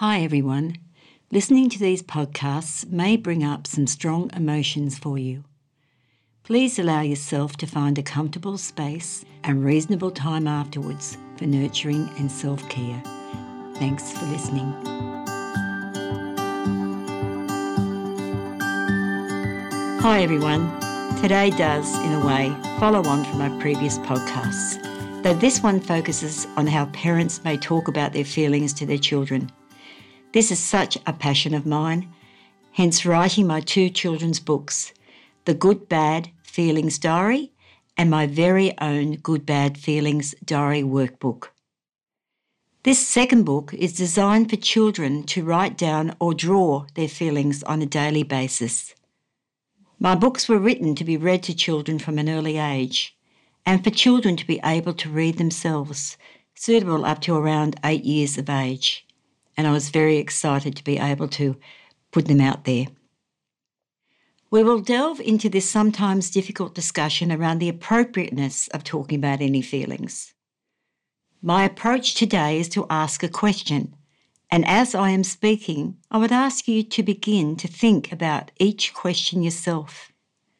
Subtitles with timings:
[0.00, 0.76] Hi, everyone.
[1.32, 5.44] Listening to these podcasts may bring up some strong emotions for you.
[6.42, 12.30] Please allow yourself to find a comfortable space and reasonable time afterwards for nurturing and
[12.30, 13.02] self care.
[13.76, 14.70] Thanks for listening.
[20.02, 20.78] Hi, everyone.
[21.22, 24.76] Today does, in a way, follow on from our previous podcasts,
[25.22, 29.50] though this one focuses on how parents may talk about their feelings to their children.
[30.32, 32.12] This is such a passion of mine,
[32.72, 34.92] hence writing my two children's books,
[35.44, 37.52] The Good Bad Feelings Diary
[37.96, 41.48] and my very own Good Bad Feelings Diary workbook.
[42.82, 47.82] This second book is designed for children to write down or draw their feelings on
[47.82, 48.94] a daily basis.
[49.98, 53.16] My books were written to be read to children from an early age
[53.64, 56.18] and for children to be able to read themselves,
[56.54, 59.05] suitable up to around eight years of age.
[59.56, 61.56] And I was very excited to be able to
[62.12, 62.86] put them out there.
[64.50, 69.62] We will delve into this sometimes difficult discussion around the appropriateness of talking about any
[69.62, 70.34] feelings.
[71.42, 73.94] My approach today is to ask a question
[74.50, 78.94] and as I am speaking, I would ask you to begin to think about each
[78.94, 80.12] question yourself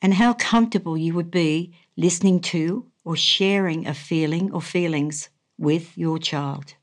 [0.02, 5.96] and how comfortable you would be listening to or sharing a feeling or feelings with
[5.96, 6.74] your child.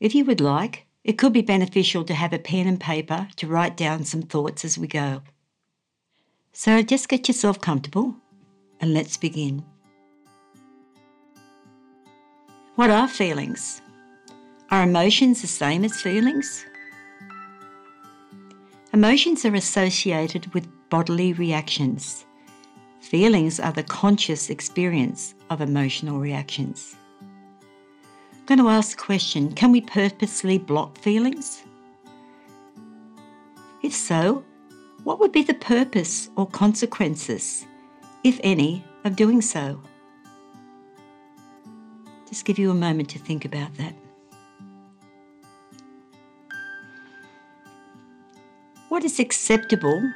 [0.00, 3.46] If you would like, it could be beneficial to have a pen and paper to
[3.46, 5.22] write down some thoughts as we go.
[6.52, 8.16] So just get yourself comfortable
[8.80, 9.64] and let's begin.
[12.76, 13.82] What are feelings?
[14.70, 16.64] Are emotions the same as feelings?
[18.92, 22.24] Emotions are associated with bodily reactions.
[23.00, 26.96] Feelings are the conscious experience of emotional reactions.
[28.44, 31.62] I'm going to ask a question can we purposely block feelings?
[33.82, 34.44] If so,
[35.02, 37.64] what would be the purpose or consequences,
[38.22, 39.80] if any, of doing so?
[42.28, 43.94] Just give you a moment to think about that.
[48.90, 50.12] What is acceptable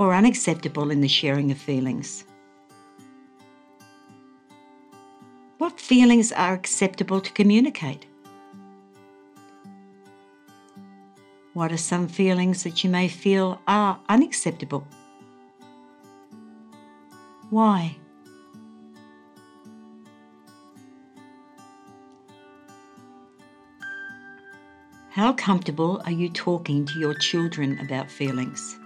[0.00, 2.24] or unacceptable in the sharing of feelings?
[5.92, 8.06] Feelings are acceptable to communicate?
[11.52, 14.86] What are some feelings that you may feel are unacceptable?
[17.50, 17.94] Why?
[25.10, 28.78] How comfortable are you talking to your children about feelings?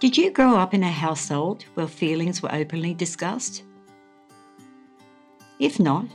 [0.00, 3.64] Did you grow up in a household where feelings were openly discussed?
[5.58, 6.06] If not,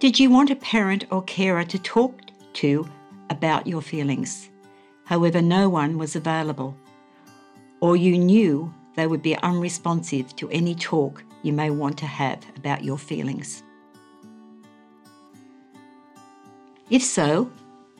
[0.00, 2.18] did you want a parent or carer to talk
[2.54, 2.88] to
[3.30, 4.50] about your feelings?
[5.04, 6.76] However, no one was available,
[7.80, 12.44] or you knew they would be unresponsive to any talk you may want to have
[12.56, 13.62] about your feelings.
[16.90, 17.48] If so,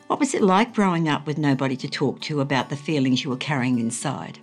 [0.07, 3.29] what was it like growing up with nobody to talk to about the feelings you
[3.29, 4.39] were carrying inside?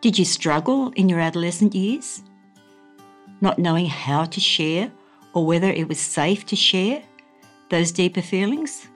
[0.00, 2.22] Did you struggle in your adolescent years?
[3.42, 4.90] Not knowing how to share
[5.34, 7.02] or whether it was safe to share
[7.68, 8.88] those deeper feelings?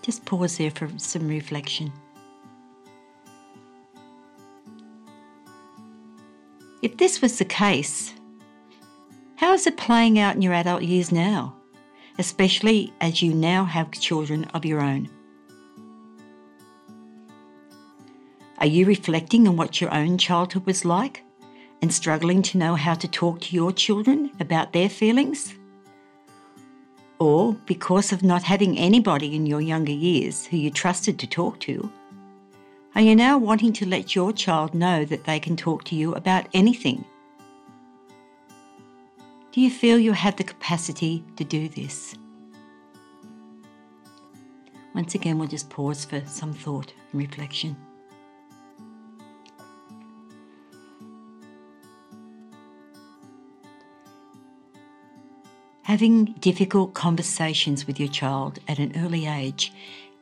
[0.00, 1.92] Just pause there for some reflection.
[6.80, 8.14] If this was the case,
[9.36, 11.61] how is it playing out in your adult years now,
[12.18, 15.08] especially as you now have children of your own?
[18.58, 21.24] Are you reflecting on what your own childhood was like
[21.80, 25.54] and struggling to know how to talk to your children about their feelings?
[27.18, 31.58] Or because of not having anybody in your younger years who you trusted to talk
[31.60, 31.90] to,
[32.94, 36.14] are you now wanting to let your child know that they can talk to you
[36.14, 37.04] about anything?
[39.52, 42.14] Do you feel you have the capacity to do this?
[44.94, 47.76] Once again, we'll just pause for some thought and reflection.
[55.82, 59.70] Having difficult conversations with your child at an early age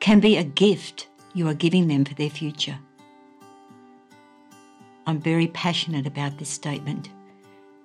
[0.00, 2.80] can be a gift you are giving them for their future.
[5.06, 7.10] I'm very passionate about this statement.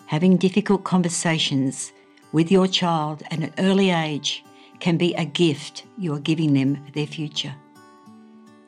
[0.07, 1.91] Having difficult conversations
[2.31, 4.43] with your child at an early age
[4.79, 7.55] can be a gift you are giving them for their future.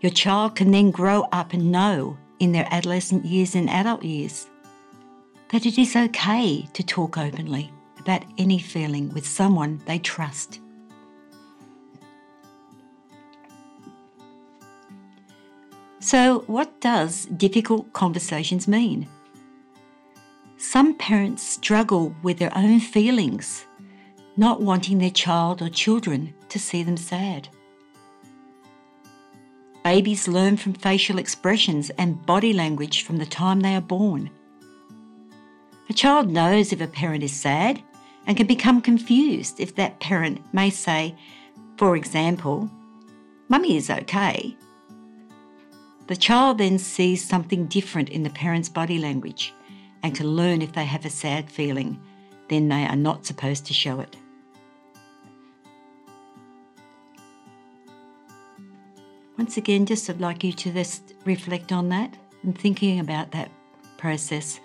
[0.01, 4.47] Your child can then grow up and know in their adolescent years and adult years
[5.49, 10.59] that it is okay to talk openly about any feeling with someone they trust.
[15.99, 19.07] So, what does difficult conversations mean?
[20.77, 23.65] Some parents struggle with their own feelings,
[24.35, 27.49] not wanting their child or children to see them sad.
[29.83, 34.29] Babies learn from facial expressions and body language from the time they are born.
[35.89, 37.81] A child knows if a parent is sad
[38.27, 41.15] and can become confused if that parent may say,
[41.77, 42.69] for example,
[43.49, 44.55] Mummy is okay.
[46.05, 49.55] The child then sees something different in the parent's body language
[50.07, 51.99] and can learn if they have a sad feeling,
[52.47, 54.15] then they are not supposed to show it.
[59.37, 63.51] Once again, just I'd like you to just reflect on that and thinking about that
[63.97, 64.61] process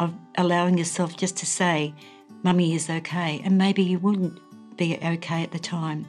[0.00, 1.94] of allowing yourself just to say,
[2.42, 3.40] Mummy is okay.
[3.44, 4.40] And maybe you wouldn't
[4.76, 6.08] be okay at the time,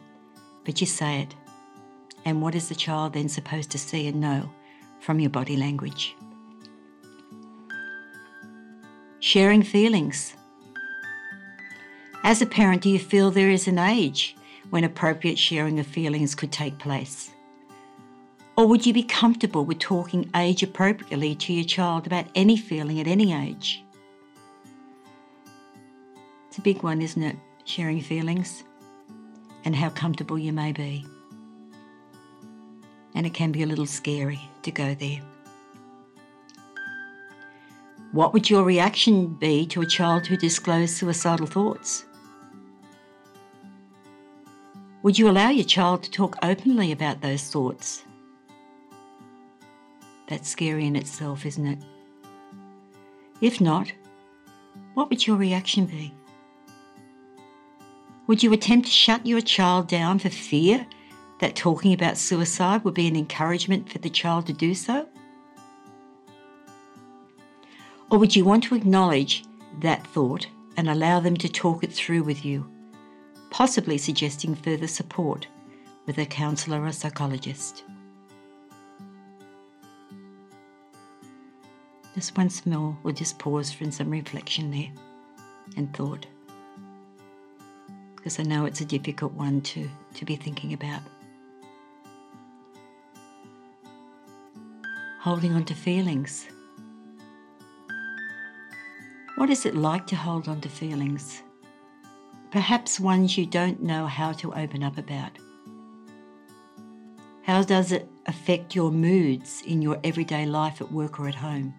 [0.66, 1.36] but you say it.
[2.26, 4.50] And what is the child then supposed to see and know
[5.00, 6.16] from your body language?
[9.22, 10.34] Sharing feelings.
[12.24, 14.36] As a parent, do you feel there is an age
[14.72, 17.30] when appropriate sharing of feelings could take place?
[18.58, 23.00] Or would you be comfortable with talking age appropriately to your child about any feeling
[23.00, 23.84] at any age?
[26.48, 27.36] It's a big one, isn't it?
[27.64, 28.64] Sharing feelings
[29.64, 31.06] and how comfortable you may be.
[33.14, 35.22] And it can be a little scary to go there.
[38.12, 42.06] What would your reaction be to a child who disclosed suicidal thoughts?
[45.02, 48.04] Would you allow your child to talk openly about those thoughts?
[50.28, 51.80] That's scary in itself, isn't it?
[53.40, 53.94] If not,
[54.94, 56.14] what would your reaction be?
[58.28, 60.86] Would you attempt to shut your child down for fear
[61.40, 65.08] that talking about suicide would be an encouragement for the child to do so?
[68.12, 69.46] Or would you want to acknowledge
[69.80, 72.70] that thought and allow them to talk it through with you,
[73.50, 75.48] possibly suggesting further support
[76.06, 77.86] with a counsellor or psychologist?
[82.14, 84.92] Just once more, we'll just pause for some reflection there
[85.78, 86.26] and thought.
[88.18, 91.02] Because I know it's a difficult one to, to be thinking about.
[95.22, 96.46] Holding on to feelings.
[99.42, 101.42] What is it like to hold on to feelings?
[102.52, 105.32] Perhaps ones you don't know how to open up about.
[107.42, 111.74] How does it affect your moods in your everyday life at work or at home?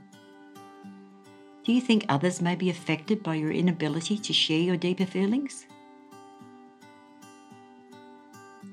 [1.62, 5.64] Do you think others may be affected by your inability to share your deeper feelings?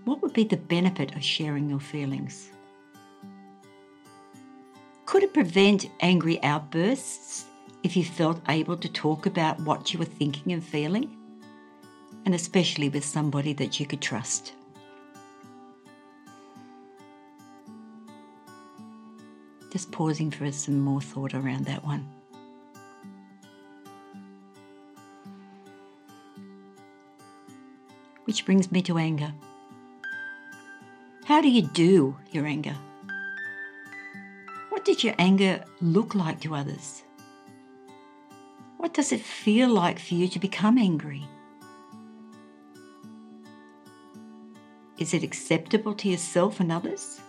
[0.04, 2.50] What would be the benefit of sharing your feelings?
[5.06, 7.46] Could it prevent angry outbursts
[7.84, 11.16] if you felt able to talk about what you were thinking and feeling?
[12.26, 14.54] And especially with somebody that you could trust.
[19.72, 22.08] Just pausing for some more thought around that one.
[28.26, 29.34] Which brings me to anger.
[31.26, 32.76] How do you do your anger?
[34.70, 37.04] What did your anger look like to others?
[38.80, 41.28] What does it feel like for you to become angry?
[44.98, 47.20] Is it acceptable to yourself and others?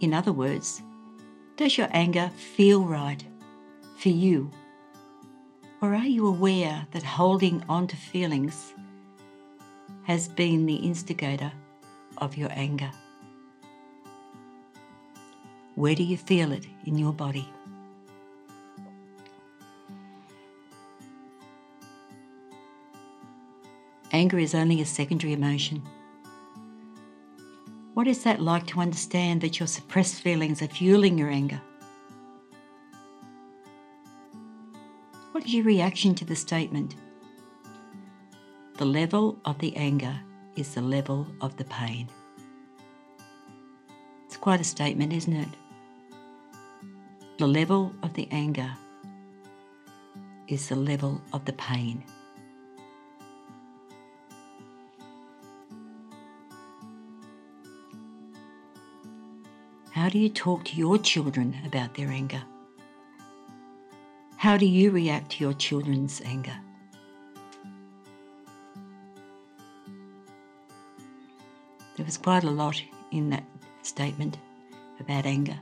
[0.00, 0.82] In other words,
[1.56, 3.24] does your anger feel right
[3.96, 4.50] for you
[5.80, 8.74] or are you aware that holding on to feelings
[10.02, 11.50] has been the instigator
[12.18, 12.90] of your anger?
[15.76, 17.50] Where do you feel it in your body?
[24.16, 25.82] Anger is only a secondary emotion.
[27.92, 31.60] What is that like to understand that your suppressed feelings are fueling your anger?
[35.32, 36.96] What is your reaction to the statement?
[38.78, 40.18] The level of the anger
[40.56, 42.08] is the level of the pain.
[44.24, 45.48] It's quite a statement, isn't it?
[47.36, 48.72] The level of the anger
[50.48, 52.02] is the level of the pain.
[60.06, 62.40] How do you talk to your children about their anger?
[64.36, 66.56] How do you react to your children's anger?
[71.96, 73.42] There was quite a lot in that
[73.82, 74.38] statement
[75.00, 75.58] about anger.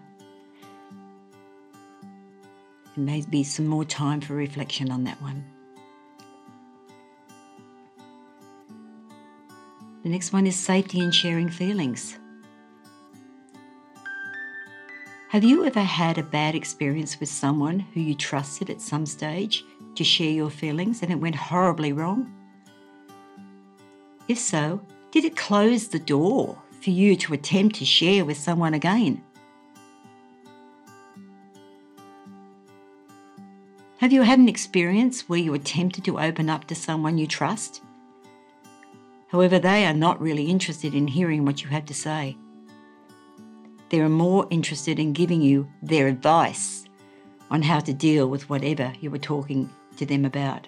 [2.96, 5.42] There may be some more time for reflection on that one.
[10.02, 12.18] The next one is safety in sharing feelings.
[15.34, 19.64] Have you ever had a bad experience with someone who you trusted at some stage
[19.96, 22.32] to share your feelings and it went horribly wrong?
[24.28, 28.74] If so, did it close the door for you to attempt to share with someone
[28.74, 29.24] again?
[33.96, 37.82] Have you had an experience where you attempted to open up to someone you trust?
[39.26, 42.36] However, they are not really interested in hearing what you have to say.
[43.94, 46.84] They are more interested in giving you their advice
[47.48, 50.66] on how to deal with whatever you were talking to them about.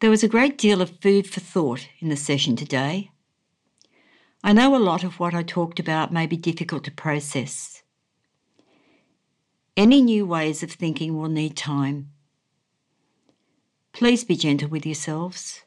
[0.00, 3.10] There was a great deal of food for thought in the session today.
[4.44, 7.82] I know a lot of what I talked about may be difficult to process.
[9.78, 12.10] Any new ways of thinking will need time.
[13.94, 15.62] Please be gentle with yourselves.